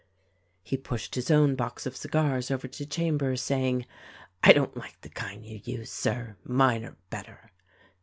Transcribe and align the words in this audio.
He 0.63 0.77
pushed 0.77 1.13
his 1.13 1.29
own 1.29 1.53
box 1.55 1.85
of 1.85 1.95
cigars 1.95 2.49
over 2.49 2.67
to 2.67 2.87
Chambers 2.87 3.39
say 3.39 3.67
ing, 3.69 3.85
"I 4.43 4.51
don't 4.51 4.75
like 4.75 4.99
the 5.01 5.09
kind 5.09 5.45
you 5.45 5.61
use. 5.63 5.91
Sir. 5.91 6.37
Mine 6.43 6.83
are 6.85 6.97
better." 7.11 7.51